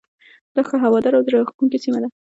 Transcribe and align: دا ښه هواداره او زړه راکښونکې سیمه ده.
دا 0.55 0.61
ښه 0.67 0.75
هواداره 0.85 1.15
او 1.17 1.25
زړه 1.27 1.37
راکښونکې 1.39 1.79
سیمه 1.85 1.99
ده. 2.03 2.07